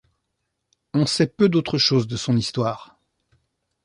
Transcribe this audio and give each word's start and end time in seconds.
On 0.95 1.05
sait 1.05 1.27
peu 1.27 1.47
d'autres 1.47 1.77
choses 1.77 2.07
de 2.07 2.17
son 2.17 2.35
histoire. 2.35 2.99